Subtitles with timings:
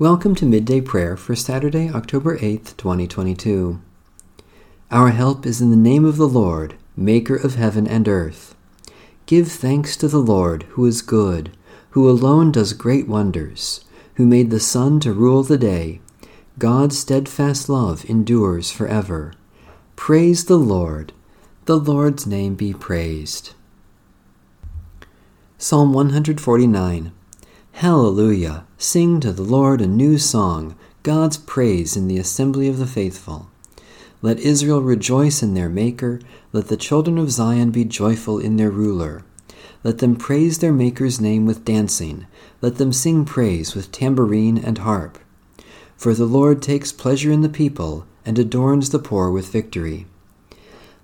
[0.00, 3.80] Welcome to Midday Prayer for Saturday, October 8th, 2022.
[4.92, 8.54] Our help is in the name of the Lord, Maker of heaven and earth.
[9.26, 11.50] Give thanks to the Lord, who is good,
[11.90, 16.00] who alone does great wonders, who made the sun to rule the day.
[16.60, 19.32] God's steadfast love endures forever.
[19.96, 21.12] Praise the Lord.
[21.64, 23.54] The Lord's name be praised.
[25.58, 27.10] Psalm 149
[27.78, 28.64] Hallelujah!
[28.76, 30.74] Sing to the Lord a new song,
[31.04, 33.48] God's praise in the assembly of the faithful.
[34.20, 36.18] Let Israel rejoice in their Maker,
[36.52, 39.24] let the children of Zion be joyful in their ruler.
[39.84, 42.26] Let them praise their Maker's name with dancing,
[42.60, 45.16] let them sing praise with tambourine and harp.
[45.96, 50.06] For the Lord takes pleasure in the people, and adorns the poor with victory.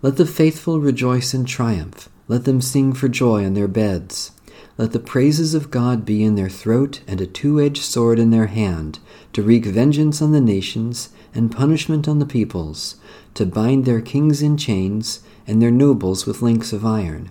[0.02, 4.32] Let the faithful rejoice in triumph, let them sing for joy on their beds.
[4.76, 8.30] Let the praises of God be in their throat and a two edged sword in
[8.30, 8.98] their hand,
[9.32, 12.96] to wreak vengeance on the nations and punishment on the peoples,
[13.34, 17.30] to bind their kings in chains and their nobles with links of iron,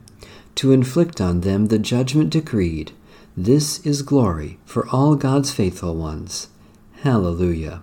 [0.56, 2.94] to inflict on them the judgment decreed.
[3.36, 6.48] This is glory for all God's faithful ones.
[7.02, 7.82] Hallelujah.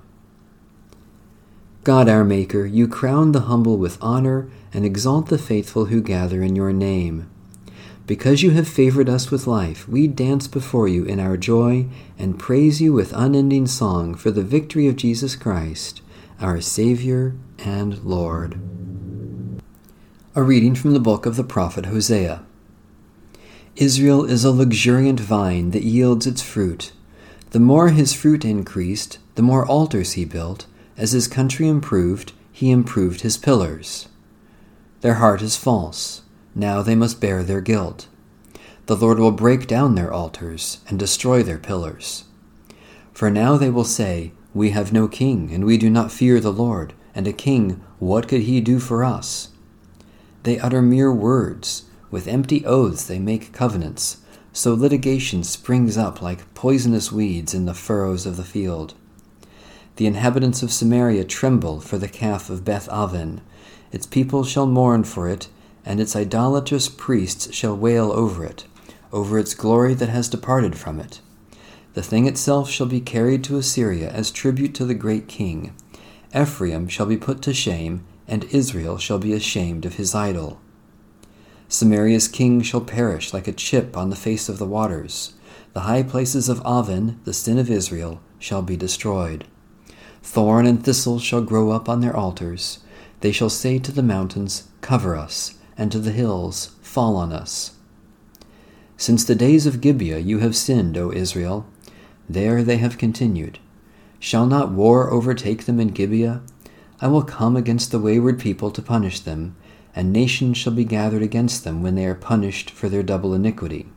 [1.85, 6.43] God our Maker, you crown the humble with honor and exalt the faithful who gather
[6.43, 7.29] in your name.
[8.11, 11.87] Because you have favored us with life, we dance before you in our joy
[12.19, 16.03] and praise you with unending song for the victory of Jesus Christ,
[16.41, 18.59] our Savior and Lord.
[20.35, 22.45] A reading from the book of the prophet Hosea.
[23.77, 26.91] Israel is a luxuriant vine that yields its fruit.
[27.51, 30.67] The more his fruit increased, the more altars he built.
[30.97, 34.09] As his country improved, he improved his pillars.
[35.01, 36.23] Their heart is false
[36.55, 38.09] now they must bear their guilt.
[38.87, 42.25] The Lord will break down their altars and destroy their pillars.
[43.13, 46.53] For now they will say, We have no king, and we do not fear the
[46.53, 49.51] Lord, and a king, what could he do for us?
[50.43, 54.19] They utter mere words, with empty oaths they make covenants,
[54.53, 58.95] so litigation springs up like poisonous weeds in the furrows of the field.
[59.97, 63.43] The inhabitants of Samaria tremble for the calf of Beth Aven.
[63.93, 65.49] Its people shall mourn for it,
[65.91, 68.65] and its idolatrous priests shall wail over it,
[69.13, 71.21] over its glory that has departed from it.
[71.95, 75.75] The thing itself shall be carried to Assyria as tribute to the great king.
[76.33, 80.61] Ephraim shall be put to shame, and Israel shall be ashamed of his idol.
[81.69, 85.35] Samaria's king shall perish like a chip on the face of the waters.
[85.73, 89.45] The high places of Aven, the sin of Israel, shall be destroyed.
[90.23, 92.79] Thorn and thistle shall grow up on their altars.
[93.23, 97.73] They shall say to the mountains, Cover us, and to the hills, Fall on us.
[98.99, 101.67] Since the days of Gibeah you have sinned, O Israel.
[102.29, 103.59] There they have continued.
[104.19, 106.43] Shall not war overtake them in Gibeah?
[107.01, 109.57] I will come against the wayward people to punish them,
[109.97, 113.89] and nations shall be gathered against them when they are punished for their double iniquity.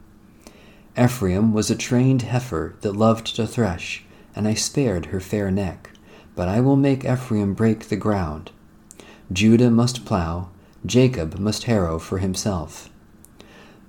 [0.98, 5.90] Ephraim was a trained heifer that loved to thresh, and I spared her fair neck.
[6.34, 8.52] But I will make Ephraim break the ground.
[9.34, 10.50] Judah must plow,
[10.86, 12.90] Jacob must harrow for himself.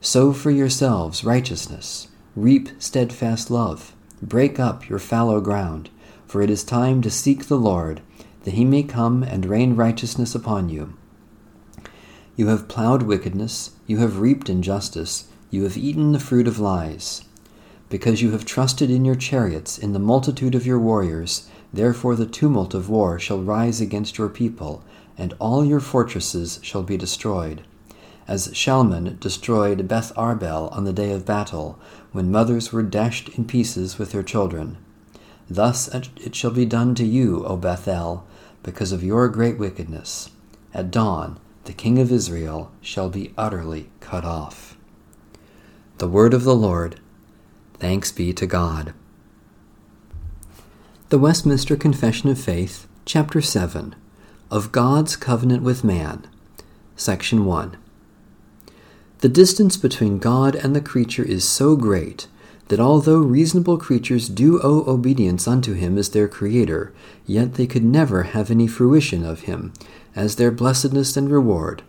[0.01, 5.91] Sow for yourselves righteousness, reap steadfast love, break up your fallow ground,
[6.27, 8.01] for it is time to seek the Lord,
[8.45, 10.95] that he may come and rain righteousness upon you.
[12.37, 17.23] You have plowed wickedness, you have reaped injustice, you have eaten the fruit of lies.
[17.89, 22.27] Because you have trusted in your chariots, in the multitude of your warriors, therefore the
[22.27, 24.85] tumult of war shall rise against your people,
[25.17, 27.63] and all your fortresses shall be destroyed.
[28.27, 31.79] As Shalman destroyed Beth Arbel on the day of battle,
[32.13, 34.79] when mothers were dashed in pieces with their children.
[35.49, 38.27] Thus it shall be done to you, O Bethel,
[38.63, 40.31] because of your great wickedness.
[40.73, 44.77] At dawn, the king of Israel shall be utterly cut off.
[45.99, 46.99] The word of the Lord.
[47.79, 48.95] Thanks be to God.
[51.11, 53.95] The Westminster Confession of Faith, Chapter 7
[54.51, 56.27] of God's Covenant with Man.
[56.97, 57.77] Section 1.
[59.19, 62.27] The distance between God and the creature is so great
[62.69, 66.93] that although reasonable creatures do owe obedience unto him as their Creator,
[67.27, 69.73] yet they could never have any fruition of him
[70.15, 71.83] as their blessedness and reward,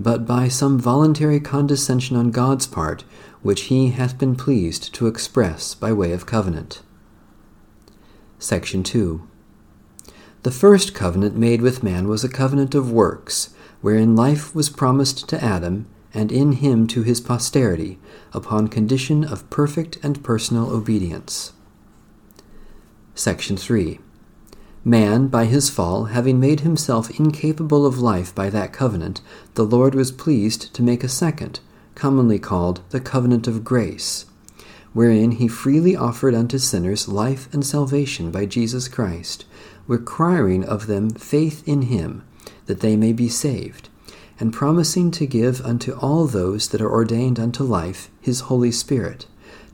[0.00, 3.04] but by some voluntary condescension on God's part,
[3.42, 6.82] which he hath been pleased to express by way of covenant.
[8.38, 9.26] Section 2.
[10.48, 13.50] The first covenant made with man was a covenant of works,
[13.82, 15.84] wherein life was promised to Adam,
[16.14, 17.98] and in him to his posterity,
[18.32, 21.52] upon condition of perfect and personal obedience.
[23.14, 24.00] Section 3.
[24.86, 29.20] Man, by his fall, having made himself incapable of life by that covenant,
[29.52, 31.60] the Lord was pleased to make a second,
[31.94, 34.24] commonly called the covenant of grace,
[34.94, 39.44] wherein he freely offered unto sinners life and salvation by Jesus Christ,
[39.88, 42.22] requiring of them faith in him,
[42.66, 43.88] that they may be saved,
[44.38, 49.26] and promising to give unto all those that are ordained unto life his Holy Spirit,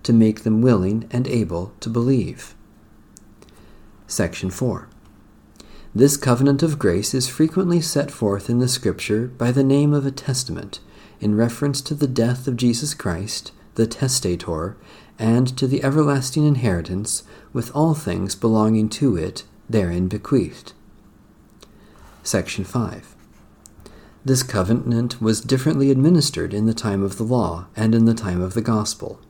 [0.05, 2.55] to make them willing and able to believe.
[4.07, 4.89] Section 4.
[5.95, 10.07] This covenant of grace is frequently set forth in the Scripture by the name of
[10.07, 10.81] a testament,
[11.21, 14.77] in reference to the death of Jesus Christ, the testator,
[15.19, 17.23] and to the everlasting inheritance,
[17.53, 20.73] with all things belonging to it therein bequeathed.
[22.23, 23.15] Section 5.
[24.25, 28.41] This covenant was differently administered in the time of the law and in the time
[28.41, 29.21] of the gospel.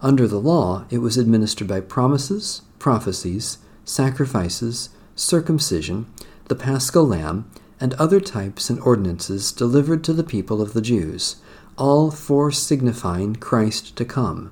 [0.00, 6.06] Under the law, it was administered by promises, prophecies, sacrifices, circumcision,
[6.46, 11.36] the paschal lamb, and other types and ordinances delivered to the people of the Jews,
[11.76, 14.50] all for signifying Christ to come,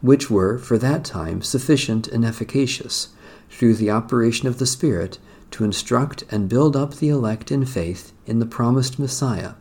[0.00, 3.08] which were for that time sufficient and efficacious,
[3.50, 5.18] through the operation of the Spirit,
[5.50, 9.54] to instruct and build up the elect in faith in the promised Messiah,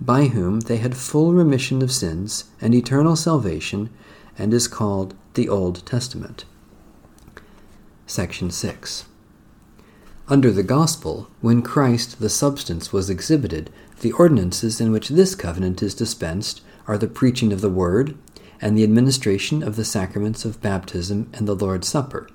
[0.00, 3.90] by whom they had full remission of sins and eternal salvation,
[4.36, 6.44] and is called the Old Testament.
[8.06, 9.06] Section 6.
[10.28, 13.70] Under the Gospel, when Christ the substance was exhibited,
[14.00, 18.16] the ordinances in which this covenant is dispensed are the preaching of the Word
[18.60, 22.28] and the administration of the sacraments of baptism and the Lord's Supper,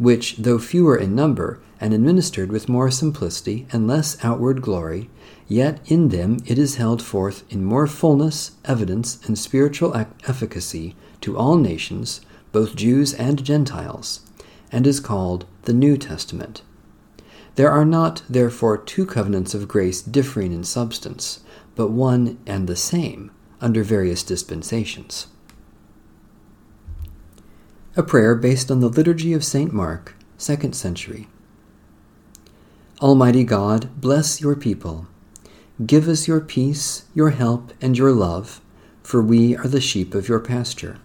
[0.00, 5.10] which, though fewer in number and administered with more simplicity and less outward glory,
[5.46, 9.94] yet in them it is held forth in more fullness, evidence, and spiritual
[10.26, 14.20] efficacy to all nations, both Jews and Gentiles
[14.72, 16.62] and is called the New Testament.
[17.56, 21.40] There are not, therefore, two covenants of grace differing in substance,
[21.74, 25.26] but one and the same under various dispensations.
[27.96, 29.72] A prayer based on the Liturgy of St.
[29.72, 31.26] Mark, 2nd century.
[33.00, 35.08] Almighty God, bless your people.
[35.84, 38.60] Give us your peace, your help, and your love,
[39.02, 40.98] for we are the sheep of your pasture.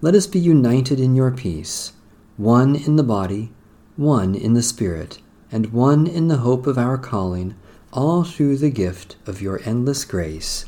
[0.00, 1.92] Let us be united in your peace
[2.38, 3.52] one in the body,
[3.96, 5.18] one in the Spirit,
[5.50, 7.54] and one in the hope of our calling,
[7.92, 10.64] all through the gift of your endless grace.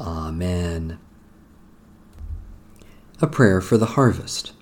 [0.00, 0.98] Amen.
[3.20, 4.54] A prayer for the harvest.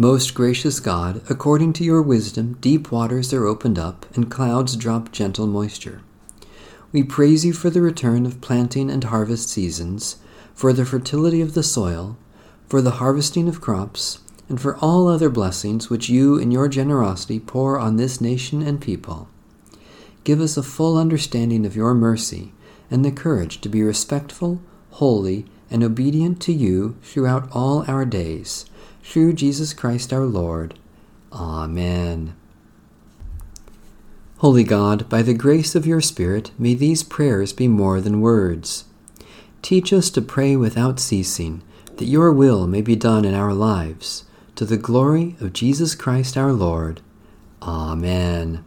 [0.00, 5.10] Most gracious God, according to your wisdom, deep waters are opened up, and clouds drop
[5.10, 6.02] gentle moisture.
[6.92, 10.18] We praise you for the return of planting and harvest seasons,
[10.54, 12.16] for the fertility of the soil,
[12.68, 17.40] for the harvesting of crops, and for all other blessings which you in your generosity
[17.40, 19.28] pour on this nation and people.
[20.22, 22.52] Give us a full understanding of your mercy
[22.88, 28.64] and the courage to be respectful, holy, and obedient to you throughout all our days.
[29.08, 30.78] Through Jesus Christ our Lord.
[31.32, 32.36] Amen.
[34.36, 38.84] Holy God, by the grace of your Spirit, may these prayers be more than words.
[39.62, 41.62] Teach us to pray without ceasing,
[41.96, 46.36] that your will may be done in our lives to the glory of Jesus Christ
[46.36, 47.00] our Lord.
[47.62, 48.62] Amen.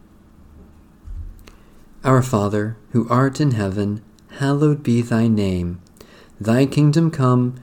[2.02, 4.02] Our Father, who art in heaven,
[4.38, 5.80] hallowed be thy name.
[6.40, 7.62] Thy kingdom come,